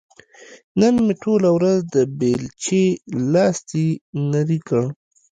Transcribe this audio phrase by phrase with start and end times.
[0.79, 2.85] نن مې ټوله ورځ د بېلچې
[3.33, 3.87] لاستي
[4.31, 4.83] نري کړ.